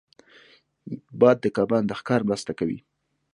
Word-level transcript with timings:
باد 1.19 1.37
د 1.43 1.45
کبان 1.57 1.83
د 1.85 1.91
ښکار 1.99 2.21
مرسته 2.29 2.51
کوي 2.59 2.79